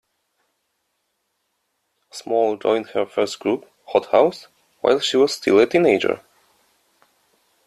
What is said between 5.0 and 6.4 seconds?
was still a teenager.